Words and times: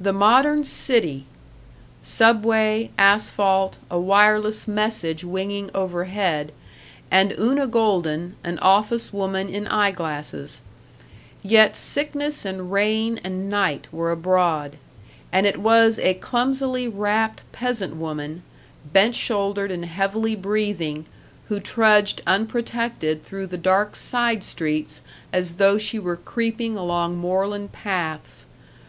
The 0.00 0.12
modern 0.12 0.62
city! 0.62 1.26
Subway, 2.02 2.90
asphalt, 2.96 3.78
a 3.90 3.98
wireless 3.98 4.68
message 4.68 5.24
winging 5.24 5.72
overhead, 5.74 6.52
and 7.10 7.32
Una 7.36 7.66
Golden, 7.66 8.36
an 8.44 8.60
office 8.60 9.12
woman 9.12 9.48
in 9.48 9.66
eye 9.66 9.90
glasses. 9.90 10.62
Yet 11.42 11.74
sickness 11.74 12.44
and 12.44 12.70
rain 12.70 13.18
and 13.24 13.48
night 13.48 13.88
were 13.90 14.12
abroad; 14.12 14.76
and 15.32 15.46
it 15.48 15.58
was 15.58 15.98
a 15.98 16.14
clumsily 16.14 16.86
wrapped 16.86 17.42
peasant 17.50 17.96
woman, 17.96 18.44
bent 18.92 19.16
shouldered 19.16 19.72
and 19.72 19.84
heavily 19.84 20.36
breathing, 20.36 21.06
who 21.48 21.58
trudged 21.58 22.22
unprotected 22.24 23.24
through 23.24 23.48
the 23.48 23.58
dark 23.58 23.96
side 23.96 24.44
streets 24.44 25.02
as 25.32 25.54
though 25.54 25.76
she 25.76 25.98
were 25.98 26.14
creeping 26.16 26.76
along 26.76 27.16
moorland 27.18 27.72
paths. 27.72 28.46